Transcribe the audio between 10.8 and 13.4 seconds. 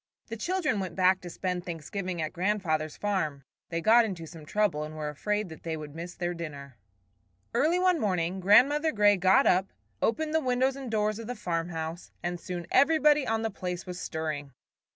doors of the farmhouse, and soon everybody